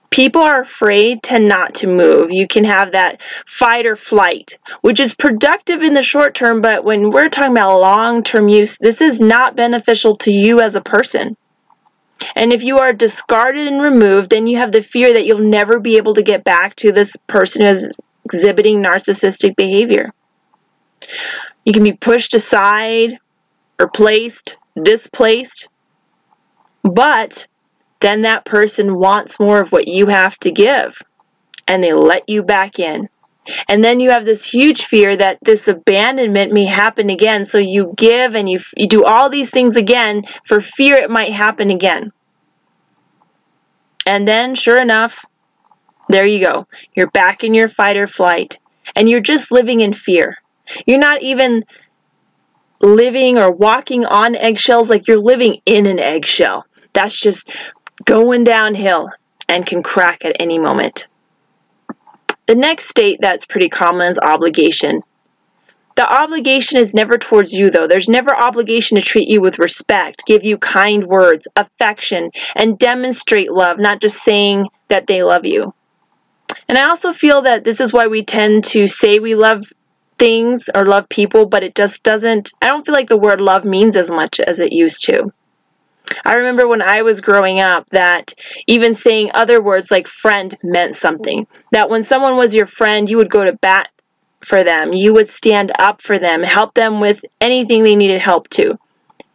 People 0.10 0.42
are 0.42 0.62
afraid 0.62 1.22
to 1.24 1.38
not 1.38 1.76
to 1.76 1.88
move. 1.88 2.32
You 2.32 2.48
can 2.48 2.64
have 2.64 2.94
that 2.94 3.20
fight 3.46 3.86
or 3.86 3.98
flight, 3.98 4.58
which 4.80 5.02
is 5.02 5.14
productive 5.14 5.82
in 5.82 5.94
the 5.94 6.02
short 6.02 6.34
term, 6.34 6.62
but 6.62 6.86
when 6.86 7.10
we're 7.10 7.28
talking 7.28 7.52
about 7.52 7.82
long 7.82 8.24
term 8.24 8.48
use, 8.48 8.78
this 8.78 9.02
is 9.02 9.20
not 9.20 9.58
beneficial 9.58 10.16
to 10.16 10.32
you 10.32 10.62
as 10.62 10.76
a 10.76 10.82
person. 10.82 11.36
And 12.38 12.54
if 12.54 12.64
you 12.64 12.78
are 12.80 12.94
discarded 12.94 13.68
and 13.68 13.82
removed, 13.82 14.30
then 14.30 14.48
you 14.48 14.56
have 14.58 14.72
the 14.72 14.82
fear 14.82 15.12
that 15.12 15.26
you'll 15.26 15.40
never 15.40 15.82
be 15.82 15.98
able 15.98 16.14
to 16.14 16.24
get 16.24 16.46
back 16.46 16.78
to 16.78 16.94
this 16.94 17.14
person 17.28 17.64
who 17.64 17.68
is 17.68 17.92
exhibiting 18.24 18.82
narcissistic 18.82 19.58
behavior. 19.58 20.14
You 21.66 21.74
can 21.74 21.84
be 21.84 21.94
pushed 21.94 22.34
aside, 22.34 23.20
replaced, 23.78 24.58
displaced, 24.82 25.68
but 26.94 27.48
then 28.00 28.22
that 28.22 28.46
person 28.46 28.96
wants 28.96 29.40
more 29.40 29.62
of 29.62 29.72
what 29.72 29.88
you 29.88 30.08
have 30.08 30.38
to 30.40 30.52
give 30.52 31.02
and 31.68 31.84
they 31.84 31.94
let 31.94 32.28
you 32.30 32.44
back 32.44 32.80
in. 32.80 33.10
And 33.68 33.84
then 33.84 34.00
you 34.00 34.12
have 34.12 34.26
this 34.26 34.46
huge 34.46 34.86
fear 34.86 35.16
that 35.16 35.40
this 35.42 35.68
abandonment 35.68 36.52
may 36.52 36.66
happen 36.66 37.10
again. 37.10 37.46
So 37.46 37.58
you 37.58 37.94
give 37.96 38.36
and 38.36 38.50
you, 38.50 38.60
you 38.76 38.88
do 38.88 39.06
all 39.06 39.30
these 39.30 39.50
things 39.50 39.76
again 39.76 40.24
for 40.44 40.60
fear 40.60 40.96
it 40.96 41.10
might 41.10 41.32
happen 41.32 41.70
again. 41.70 42.12
And 44.06 44.28
then, 44.28 44.56
sure 44.56 44.82
enough, 44.82 45.26
there 46.10 46.26
you 46.26 46.40
go. 46.40 46.68
You're 46.96 47.10
back 47.12 47.44
in 47.44 47.54
your 47.54 47.68
fight 47.68 47.98
or 47.98 48.08
flight. 48.08 48.60
And 48.96 49.10
you're 49.10 49.22
just 49.22 49.52
living 49.52 49.82
in 49.82 49.94
fear. 49.94 50.38
You're 50.86 51.00
not 51.00 51.22
even 51.22 51.64
living 52.82 53.38
or 53.38 53.52
walking 53.52 54.06
on 54.06 54.36
eggshells 54.36 54.90
like 54.90 55.08
you're 55.08 55.20
living 55.20 55.62
in 55.66 55.86
an 55.86 56.00
eggshell. 56.00 56.66
That's 56.94 57.20
just 57.20 57.52
going 58.06 58.44
downhill 58.44 59.10
and 59.50 59.66
can 59.66 59.84
crack 59.84 60.26
at 60.26 60.36
any 60.40 60.60
moment. 60.60 61.08
The 62.48 62.56
next 62.56 62.88
state 62.88 63.20
that's 63.22 63.46
pretty 63.46 63.70
common 63.70 64.08
is 64.08 64.18
obligation. 64.20 65.04
The 65.96 66.08
obligation 66.08 66.78
is 66.78 66.94
never 66.94 67.18
towards 67.18 67.54
you, 67.54 67.72
though. 67.72 67.88
There's 67.88 68.08
never 68.08 68.36
obligation 68.36 68.96
to 68.96 69.02
treat 69.02 69.28
you 69.28 69.42
with 69.42 69.58
respect, 69.58 70.24
give 70.28 70.44
you 70.44 70.58
kind 70.60 71.08
words, 71.08 71.48
affection, 71.56 72.30
and 72.56 72.78
demonstrate 72.78 73.52
love, 73.52 73.80
not 73.80 74.00
just 74.00 74.24
saying 74.24 74.68
that 74.90 75.08
they 75.08 75.24
love 75.24 75.44
you. 75.46 75.74
And 76.70 76.78
I 76.78 76.88
also 76.88 77.14
feel 77.14 77.42
that 77.42 77.64
this 77.64 77.82
is 77.82 77.94
why 77.94 78.08
we 78.08 78.24
tend 78.24 78.64
to 78.66 78.88
say 78.88 79.20
we 79.20 79.34
love 79.34 79.74
things 80.20 80.70
or 80.76 80.86
love 80.86 81.10
people, 81.10 81.48
but 81.48 81.64
it 81.64 81.76
just 81.76 82.04
doesn't, 82.04 82.52
I 82.62 82.68
don't 82.68 82.86
feel 82.86 82.96
like 82.96 83.10
the 83.10 83.18
word 83.18 83.42
love 83.42 83.66
means 83.66 83.96
as 83.96 84.12
much 84.12 84.40
as 84.40 84.60
it 84.60 84.72
used 84.72 85.04
to. 85.06 85.32
I 86.26 86.36
remember 86.36 86.68
when 86.68 86.82
I 86.82 87.02
was 87.02 87.22
growing 87.22 87.60
up 87.60 87.90
that 87.92 88.34
even 88.66 88.94
saying 88.94 89.32
other 89.34 89.62
words 89.62 89.92
like 89.92 90.08
friend 90.08 90.58
meant 90.64 90.96
something. 90.96 91.48
That 91.72 91.90
when 91.90 92.04
someone 92.04 92.36
was 92.36 92.56
your 92.56 92.66
friend, 92.66 93.10
you 93.10 93.18
would 93.18 93.30
go 93.30 93.46
to 93.46 93.58
bat 93.58 93.90
for 94.44 94.64
them. 94.64 94.94
You 94.94 95.14
would 95.14 95.30
stand 95.30 95.72
up 95.80 96.02
for 96.02 96.20
them, 96.20 96.44
help 96.44 96.74
them 96.74 97.00
with 97.00 97.24
anything 97.42 97.84
they 97.84 97.96
needed 97.96 98.22
help 98.22 98.48
to. 98.50 98.78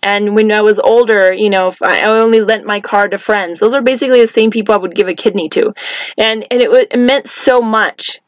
And 0.02 0.34
when 0.34 0.50
I 0.50 0.62
was 0.62 0.80
older, 0.80 1.32
you 1.32 1.48
know, 1.48 1.72
I 1.80 2.02
only 2.02 2.40
lent 2.40 2.66
my 2.66 2.80
car 2.80 3.08
to 3.08 3.18
friends. 3.18 3.60
Those 3.60 3.74
are 3.74 3.82
basically 3.82 4.20
the 4.20 4.26
same 4.28 4.50
people 4.50 4.74
I 4.74 4.78
would 4.78 4.96
give 4.96 5.08
a 5.08 5.14
kidney 5.14 5.48
to. 5.50 5.72
And 6.18 6.44
and 6.50 6.60
it, 6.60 6.88
it 6.92 6.98
meant 6.98 7.28
so 7.28 7.60
much. 7.60 8.20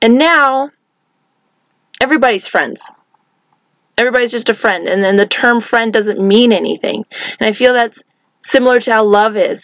And 0.00 0.18
now 0.18 0.70
everybody's 2.00 2.46
friends 2.46 2.80
everybody's 4.00 4.30
just 4.30 4.48
a 4.48 4.54
friend 4.54 4.88
and 4.88 5.02
then 5.02 5.16
the 5.16 5.26
term 5.26 5.60
friend 5.60 5.92
doesn't 5.92 6.20
mean 6.20 6.52
anything. 6.52 7.04
And 7.38 7.48
i 7.48 7.52
feel 7.52 7.74
that's 7.74 8.02
similar 8.42 8.80
to 8.80 8.92
how 8.92 9.04
love 9.04 9.36
is. 9.36 9.62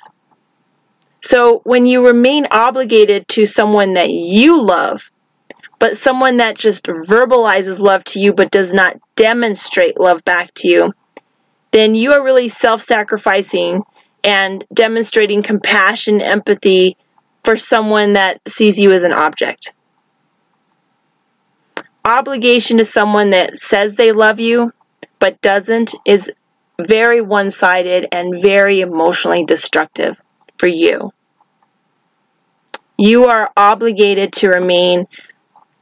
So 1.22 1.60
when 1.64 1.86
you 1.86 2.06
remain 2.06 2.46
obligated 2.50 3.26
to 3.28 3.46
someone 3.46 3.94
that 3.94 4.10
you 4.10 4.62
love 4.62 5.10
but 5.78 5.96
someone 5.96 6.38
that 6.38 6.56
just 6.56 6.84
verbalizes 6.84 7.80
love 7.80 8.04
to 8.04 8.20
you 8.20 8.32
but 8.32 8.50
does 8.50 8.72
not 8.72 8.96
demonstrate 9.14 9.98
love 9.98 10.24
back 10.24 10.52
to 10.54 10.68
you 10.68 10.92
then 11.70 11.94
you 11.94 12.12
are 12.12 12.22
really 12.22 12.48
self-sacrificing 12.48 13.82
and 14.24 14.64
demonstrating 14.72 15.42
compassion 15.42 16.20
empathy 16.22 16.96
for 17.44 17.56
someone 17.56 18.14
that 18.14 18.40
sees 18.48 18.78
you 18.78 18.92
as 18.92 19.02
an 19.02 19.12
object 19.12 19.72
obligation 22.06 22.78
to 22.78 22.84
someone 22.84 23.30
that 23.30 23.56
says 23.56 23.94
they 23.94 24.12
love 24.12 24.38
you 24.40 24.72
but 25.18 25.40
doesn't 25.40 25.94
is 26.04 26.30
very 26.80 27.20
one 27.20 27.50
sided 27.50 28.06
and 28.12 28.40
very 28.40 28.80
emotionally 28.80 29.44
destructive 29.44 30.20
for 30.58 30.66
you. 30.68 31.12
You 32.98 33.24
are 33.26 33.50
obligated 33.56 34.32
to 34.34 34.48
remain 34.48 35.06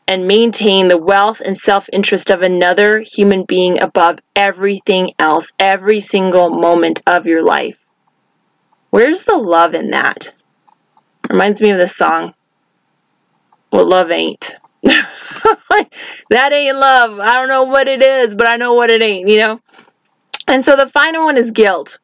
and 0.06 0.26
maintain 0.26 0.88
the 0.88 0.98
wealth 0.98 1.40
and 1.40 1.56
self 1.56 1.88
interest 1.92 2.30
of 2.30 2.42
another 2.42 3.00
human 3.00 3.44
being 3.44 3.82
above 3.82 4.18
everything 4.34 5.10
else, 5.18 5.52
every 5.58 6.00
single 6.00 6.50
moment 6.50 7.02
of 7.06 7.26
your 7.26 7.44
life. 7.44 7.78
Where's 8.90 9.24
the 9.24 9.36
love 9.36 9.74
in 9.74 9.90
that? 9.90 10.32
Reminds 11.28 11.60
me 11.60 11.70
of 11.70 11.78
the 11.78 11.88
song, 11.88 12.34
Well, 13.72 13.88
Love 13.88 14.10
Ain't. 14.10 14.56
that 16.30 16.52
ain't 16.52 16.76
love. 16.76 17.20
I 17.20 17.34
don't 17.34 17.48
know 17.48 17.64
what 17.64 17.88
it 17.88 18.02
is, 18.02 18.34
but 18.34 18.46
I 18.46 18.56
know 18.56 18.74
what 18.74 18.90
it 18.90 19.02
ain't, 19.02 19.28
you 19.28 19.38
know? 19.38 19.60
And 20.46 20.64
so 20.64 20.76
the 20.76 20.88
final 20.88 21.24
one 21.24 21.36
is 21.36 21.50
guilt. 21.50 21.98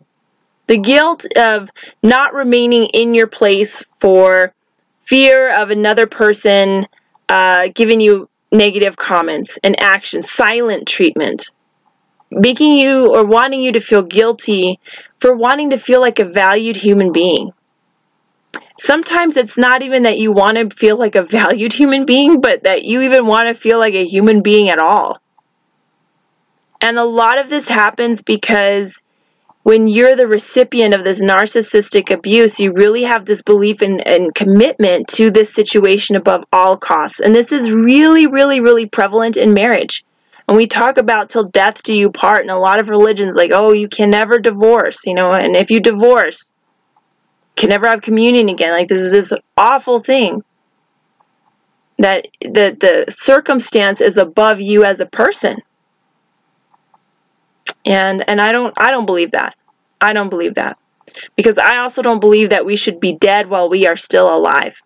The 0.66 0.78
guilt 0.78 1.26
of 1.36 1.68
not 2.02 2.34
remaining 2.34 2.84
in 2.86 3.14
your 3.14 3.26
place 3.26 3.84
for 4.00 4.54
fear 5.02 5.54
of 5.54 5.70
another 5.70 6.06
person 6.06 6.86
uh, 7.28 7.68
giving 7.74 8.00
you 8.00 8.28
negative 8.52 8.96
comments 8.96 9.58
and 9.64 9.80
actions, 9.80 10.30
silent 10.30 10.86
treatment, 10.86 11.50
making 12.30 12.76
you 12.76 13.12
or 13.14 13.24
wanting 13.24 13.60
you 13.60 13.72
to 13.72 13.80
feel 13.80 14.02
guilty 14.02 14.78
for 15.18 15.34
wanting 15.34 15.70
to 15.70 15.78
feel 15.78 16.00
like 16.00 16.18
a 16.18 16.24
valued 16.24 16.76
human 16.76 17.12
being 17.12 17.52
sometimes 18.80 19.36
it's 19.36 19.58
not 19.58 19.82
even 19.82 20.04
that 20.04 20.18
you 20.18 20.32
want 20.32 20.56
to 20.56 20.74
feel 20.74 20.96
like 20.96 21.14
a 21.14 21.22
valued 21.22 21.72
human 21.72 22.06
being, 22.06 22.40
but 22.40 22.62
that 22.62 22.82
you 22.84 23.02
even 23.02 23.26
want 23.26 23.46
to 23.48 23.54
feel 23.54 23.78
like 23.78 23.94
a 23.94 24.06
human 24.06 24.40
being 24.42 24.70
at 24.70 24.78
all. 24.78 25.18
And 26.80 26.98
a 26.98 27.04
lot 27.04 27.38
of 27.38 27.50
this 27.50 27.68
happens 27.68 28.22
because 28.22 29.02
when 29.64 29.86
you're 29.86 30.16
the 30.16 30.26
recipient 30.26 30.94
of 30.94 31.04
this 31.04 31.22
narcissistic 31.22 32.10
abuse, 32.10 32.58
you 32.58 32.72
really 32.72 33.02
have 33.02 33.26
this 33.26 33.42
belief 33.42 33.82
and, 33.82 34.06
and 34.06 34.34
commitment 34.34 35.06
to 35.08 35.30
this 35.30 35.52
situation 35.52 36.16
above 36.16 36.44
all 36.50 36.78
costs. 36.78 37.20
And 37.20 37.34
this 37.34 37.52
is 37.52 37.70
really, 37.70 38.26
really, 38.26 38.60
really 38.60 38.86
prevalent 38.86 39.36
in 39.36 39.52
marriage. 39.52 40.06
And 40.48 40.56
we 40.56 40.66
talk 40.66 40.96
about 40.96 41.28
till 41.28 41.44
death 41.44 41.82
do 41.82 41.92
you 41.92 42.10
part, 42.10 42.40
and 42.40 42.50
a 42.50 42.56
lot 42.56 42.80
of 42.80 42.88
religions 42.88 43.36
like, 43.36 43.50
oh, 43.52 43.72
you 43.72 43.88
can 43.88 44.10
never 44.10 44.38
divorce, 44.38 45.06
you 45.06 45.12
know, 45.12 45.32
and 45.32 45.54
if 45.54 45.70
you 45.70 45.80
divorce, 45.80 46.54
can 47.56 47.68
never 47.68 47.86
have 47.86 48.02
communion 48.02 48.48
again. 48.48 48.72
Like 48.72 48.88
this 48.88 49.02
is 49.02 49.12
this 49.12 49.32
awful 49.56 50.00
thing 50.00 50.42
that 51.98 52.26
the 52.40 52.76
the 52.78 53.04
circumstance 53.10 54.00
is 54.00 54.16
above 54.16 54.60
you 54.60 54.84
as 54.84 55.00
a 55.00 55.06
person. 55.06 55.58
And 57.84 58.28
and 58.28 58.40
I 58.40 58.52
don't 58.52 58.74
I 58.76 58.90
don't 58.90 59.06
believe 59.06 59.32
that. 59.32 59.54
I 60.00 60.12
don't 60.12 60.30
believe 60.30 60.54
that. 60.54 60.78
Because 61.36 61.58
I 61.58 61.78
also 61.78 62.02
don't 62.02 62.20
believe 62.20 62.50
that 62.50 62.64
we 62.64 62.76
should 62.76 63.00
be 63.00 63.12
dead 63.12 63.48
while 63.48 63.68
we 63.68 63.86
are 63.86 63.96
still 63.96 64.34
alive. 64.34 64.80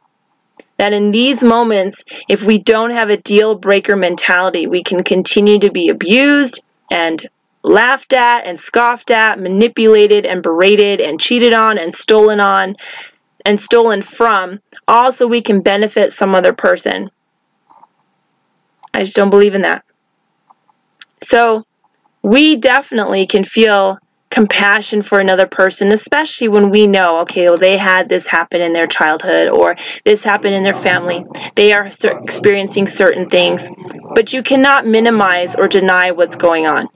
That 0.78 0.92
in 0.92 1.12
these 1.12 1.42
moments, 1.42 2.02
if 2.28 2.42
we 2.42 2.58
don't 2.58 2.90
have 2.90 3.10
a 3.10 3.16
deal 3.16 3.54
breaker 3.54 3.94
mentality, 3.94 4.66
we 4.66 4.82
can 4.82 5.04
continue 5.04 5.58
to 5.60 5.70
be 5.70 5.88
abused 5.88 6.64
and 6.90 7.24
laughed 7.64 8.12
at 8.12 8.46
and 8.46 8.60
scoffed 8.60 9.10
at, 9.10 9.40
manipulated 9.40 10.26
and 10.26 10.42
berated 10.42 11.00
and 11.00 11.18
cheated 11.18 11.54
on 11.54 11.78
and 11.78 11.94
stolen 11.94 12.38
on 12.38 12.76
and 13.44 13.58
stolen 13.58 14.02
from, 14.02 14.60
all 14.86 15.10
so 15.10 15.26
we 15.26 15.40
can 15.40 15.60
benefit 15.60 16.12
some 16.12 16.34
other 16.34 16.52
person. 16.52 17.10
I 18.92 19.00
just 19.00 19.16
don't 19.16 19.30
believe 19.30 19.54
in 19.54 19.62
that. 19.62 19.84
So, 21.20 21.64
we 22.22 22.56
definitely 22.56 23.26
can 23.26 23.44
feel 23.44 23.98
compassion 24.30 25.02
for 25.02 25.20
another 25.20 25.46
person, 25.46 25.92
especially 25.92 26.48
when 26.48 26.70
we 26.70 26.86
know, 26.86 27.20
okay, 27.20 27.48
well, 27.48 27.58
they 27.58 27.76
had 27.76 28.08
this 28.08 28.26
happen 28.26 28.60
in 28.60 28.72
their 28.72 28.86
childhood 28.86 29.48
or 29.48 29.76
this 30.04 30.24
happened 30.24 30.54
in 30.54 30.62
their 30.62 30.74
family. 30.74 31.24
They 31.54 31.72
are 31.72 31.86
experiencing 31.86 32.86
certain 32.86 33.28
things, 33.28 33.68
but 34.14 34.32
you 34.32 34.42
cannot 34.42 34.86
minimize 34.86 35.54
or 35.54 35.68
deny 35.68 36.10
what's 36.10 36.36
going 36.36 36.66
on 36.66 36.88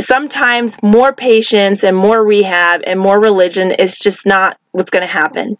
sometimes 0.00 0.82
more 0.82 1.12
patience 1.12 1.84
and 1.84 1.96
more 1.96 2.24
rehab 2.24 2.80
and 2.86 2.98
more 2.98 3.20
religion 3.20 3.70
is 3.70 3.98
just 3.98 4.26
not 4.26 4.58
what's 4.72 4.90
going 4.90 5.02
to 5.02 5.06
happen. 5.06 5.56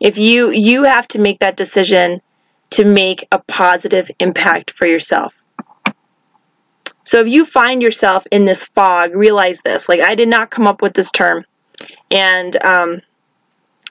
If 0.00 0.18
you 0.18 0.50
you 0.50 0.84
have 0.84 1.06
to 1.08 1.20
make 1.20 1.40
that 1.40 1.56
decision 1.56 2.20
to 2.70 2.84
make 2.84 3.26
a 3.32 3.38
positive 3.38 4.10
impact 4.18 4.70
for 4.70 4.86
yourself. 4.86 5.34
So 7.04 7.20
if 7.20 7.28
you 7.28 7.44
find 7.44 7.82
yourself 7.82 8.24
in 8.30 8.44
this 8.44 8.66
fog, 8.66 9.14
realize 9.14 9.60
this. 9.62 9.88
Like 9.88 10.00
I 10.00 10.14
did 10.14 10.28
not 10.28 10.50
come 10.50 10.66
up 10.66 10.80
with 10.80 10.94
this 10.94 11.10
term, 11.10 11.44
and 12.10 12.62
um, 12.64 13.02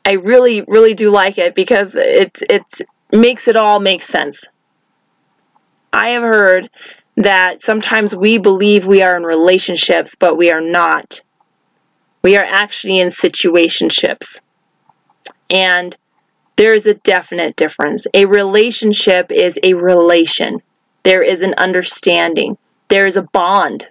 I 0.05 0.13
really, 0.13 0.61
really 0.61 0.93
do 0.93 1.11
like 1.11 1.37
it 1.37 1.53
because 1.55 1.95
it 1.95 2.41
it 2.49 2.63
makes 3.11 3.47
it 3.47 3.55
all 3.55 3.79
make 3.79 4.01
sense. 4.01 4.43
I 5.91 6.09
have 6.09 6.23
heard 6.23 6.69
that 7.19 7.61
sometimes 7.61 8.15
we 8.15 8.37
believe 8.37 8.85
we 8.85 9.01
are 9.01 9.15
in 9.15 9.23
relationships, 9.23 10.15
but 10.15 10.37
we 10.37 10.51
are 10.51 10.61
not. 10.61 11.21
We 12.21 12.37
are 12.37 12.45
actually 12.45 12.99
in 12.99 13.09
situationships. 13.09 14.39
And 15.49 15.97
there 16.55 16.73
is 16.73 16.85
a 16.85 16.93
definite 16.93 17.57
difference. 17.57 18.07
A 18.13 18.25
relationship 18.25 19.33
is 19.33 19.59
a 19.63 19.73
relation, 19.73 20.61
there 21.03 21.21
is 21.21 21.41
an 21.41 21.53
understanding, 21.57 22.57
there 22.87 23.05
is 23.05 23.17
a 23.17 23.23
bond. 23.23 23.89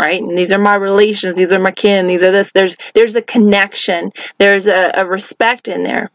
Right? 0.00 0.20
And 0.20 0.36
these 0.36 0.50
are 0.50 0.58
my 0.58 0.74
relations, 0.74 1.36
these 1.36 1.52
are 1.52 1.60
my 1.60 1.70
kin, 1.70 2.08
these 2.08 2.24
are 2.24 2.32
this. 2.32 2.50
There's 2.52 2.76
there's 2.94 3.14
a 3.14 3.22
connection, 3.22 4.10
there's 4.38 4.66
a, 4.66 4.90
a 4.96 5.06
respect 5.06 5.68
in 5.68 5.84
there. 5.84 6.10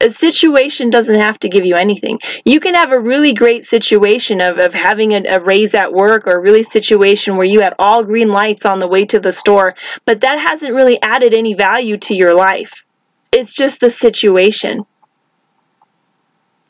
A 0.00 0.10
situation 0.10 0.90
doesn't 0.90 1.14
have 1.14 1.38
to 1.40 1.48
give 1.48 1.64
you 1.64 1.74
anything. 1.74 2.18
You 2.44 2.60
can 2.60 2.74
have 2.74 2.92
a 2.92 2.98
really 2.98 3.32
great 3.32 3.64
situation 3.64 4.40
of, 4.40 4.58
of 4.58 4.74
having 4.74 5.12
a, 5.12 5.22
a 5.28 5.40
raise 5.40 5.74
at 5.74 5.92
work 5.92 6.26
or 6.26 6.32
a 6.32 6.40
really 6.40 6.62
situation 6.62 7.36
where 7.36 7.46
you 7.46 7.60
had 7.60 7.74
all 7.78 8.04
green 8.04 8.28
lights 8.28 8.64
on 8.64 8.78
the 8.78 8.88
way 8.88 9.04
to 9.06 9.20
the 9.20 9.32
store, 9.32 9.74
but 10.04 10.20
that 10.20 10.38
hasn't 10.38 10.74
really 10.74 11.00
added 11.02 11.32
any 11.32 11.54
value 11.54 11.96
to 11.98 12.14
your 12.14 12.34
life. 12.34 12.84
It's 13.32 13.52
just 13.52 13.80
the 13.80 13.90
situation. 13.90 14.86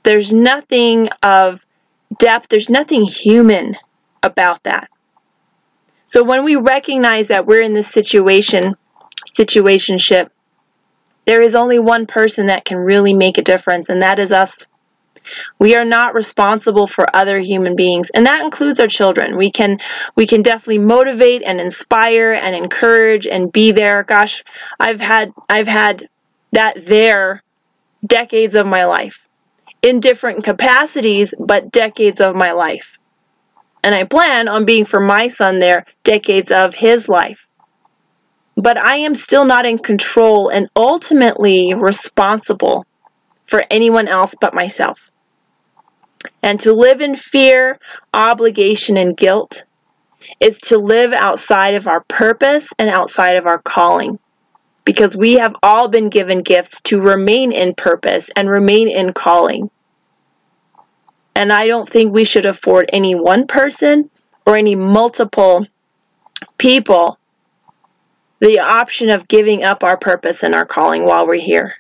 There's 0.02 0.32
nothing 0.32 1.08
of 1.23 1.66
depth, 2.18 2.49
there's 2.49 2.70
nothing 2.70 3.04
human 3.04 3.76
about 4.23 4.62
that. 4.64 4.88
So 6.06 6.23
when 6.23 6.44
we 6.44 6.54
recognize 6.56 7.28
that 7.28 7.46
we're 7.46 7.62
in 7.62 7.75
this 7.75 7.88
situation, 7.88 8.76
situationship, 9.26 10.30
there 11.26 11.42
is 11.42 11.54
only 11.54 11.78
one 11.78 12.06
person 12.06 12.47
that 12.47 12.64
can 12.64 12.78
really 12.78 13.12
make 13.12 13.37
a 13.37 13.42
difference, 13.42 13.88
and 13.88 14.00
that 14.00 14.18
is 14.18 14.33
us. 14.33 14.66
We 15.59 15.75
are 15.75 15.85
not 15.85 16.14
responsible 16.14 16.87
for 16.87 17.14
other 17.14 17.40
human 17.40 17.75
beings, 17.75 18.11
and 18.11 18.25
that 18.26 18.45
includes 18.45 18.78
our 18.78 18.87
children. 18.87 19.37
We 19.37 19.50
can 19.50 19.80
we 20.14 20.26
can 20.26 20.42
definitely 20.42 20.78
motivate 20.78 21.42
and 21.42 21.61
inspire 21.61 22.33
and 22.33 22.54
encourage 22.54 23.26
and 23.26 23.52
be 23.52 23.73
there. 23.73 24.04
Gosh, 24.04 24.45
I've 24.78 25.00
had 25.00 25.33
I've 25.49 25.66
had 25.66 26.09
that 26.52 26.87
there 26.87 27.42
decades 28.06 28.54
of 28.54 28.66
my 28.66 28.85
life 28.85 29.28
in 29.83 29.99
different 29.99 30.45
capacities, 30.45 31.35
but 31.40 31.73
decades 31.73 32.21
of 32.21 32.37
my 32.37 32.52
life. 32.52 32.97
And 33.83 33.97
I 33.97 34.04
plan 34.04 34.47
on 34.47 34.64
being 34.64 34.85
for 34.85 35.00
my 35.00 35.26
son 35.28 35.59
there 35.59 35.87
decades 36.04 36.52
of 36.52 36.75
his 36.75 37.09
life 37.09 37.45
but 38.56 38.78
I 38.78 38.96
am 38.96 39.14
still 39.14 39.44
not 39.44 39.66
in 39.66 39.78
control 39.78 40.48
and 40.48 40.68
ultimately 40.75 41.75
responsible 41.75 42.86
for 43.44 43.64
anyone 43.70 44.08
else 44.08 44.34
but 44.40 44.54
myself. 44.54 45.10
And 46.42 46.58
to 46.60 46.72
live 46.72 47.00
in 47.00 47.14
fear, 47.16 47.78
obligation, 48.14 48.96
and 48.96 49.16
guilt 49.16 49.64
is 50.40 50.58
to 50.62 50.78
live 50.78 51.12
outside 51.12 51.75
of 51.75 51.86
our 51.86 52.02
purpose 52.04 52.68
and 52.78 52.88
outside 52.88 53.36
of 53.36 53.46
our 53.46 53.58
calling. 53.58 54.18
Because 54.84 55.16
we 55.16 55.34
have 55.34 55.54
all 55.62 55.88
been 55.88 56.08
given 56.08 56.42
gifts 56.42 56.80
to 56.82 57.00
remain 57.00 57.52
in 57.52 57.75
purpose 57.75 58.30
and 58.36 58.49
remain 58.49 58.88
in 58.88 59.12
calling. 59.12 59.71
And 61.34 61.52
I 61.52 61.66
don't 61.66 61.88
think 61.88 62.12
we 62.12 62.25
should 62.25 62.47
afford 62.47 62.88
any 62.92 63.14
one 63.14 63.47
person 63.47 64.10
or 64.47 64.56
any 64.56 64.75
multiple 64.75 65.66
people 66.56 67.19
the 68.40 68.58
option 68.58 69.10
of 69.10 69.28
giving 69.28 69.64
up 69.64 69.82
our 69.82 69.96
purpose 69.96 70.42
and 70.42 70.54
our 70.54 70.66
calling 70.66 71.04
while 71.04 71.26
we're 71.26 71.34
here. 71.34 71.76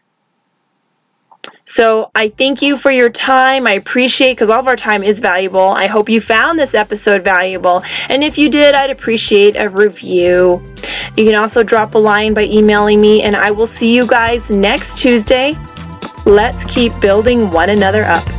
So 1.64 2.10
I 2.14 2.28
thank 2.28 2.62
you 2.62 2.76
for 2.76 2.90
your 2.90 3.10
time. 3.10 3.66
I 3.66 3.72
appreciate 3.72 4.32
because 4.32 4.50
all 4.50 4.60
of 4.60 4.68
our 4.68 4.76
time 4.76 5.02
is 5.02 5.20
valuable. 5.20 5.68
I 5.68 5.86
hope 5.86 6.08
you 6.08 6.20
found 6.20 6.58
this 6.58 6.74
episode 6.74 7.22
valuable. 7.22 7.82
And 8.08 8.22
if 8.22 8.38
you 8.38 8.48
did, 8.48 8.74
I'd 8.74 8.90
appreciate 8.90 9.56
a 9.56 9.68
review. 9.68 10.64
You 11.16 11.24
can 11.24 11.34
also 11.34 11.62
drop 11.62 11.94
a 11.94 11.98
line 11.98 12.34
by 12.34 12.44
emailing 12.44 13.00
me, 13.00 13.22
and 13.22 13.36
I 13.36 13.50
will 13.50 13.66
see 13.66 13.94
you 13.94 14.06
guys 14.06 14.48
next 14.50 14.98
Tuesday. 14.98 15.54
Let's 16.24 16.64
keep 16.64 16.98
building 17.00 17.50
one 17.50 17.70
another 17.70 18.04
up. 18.04 18.35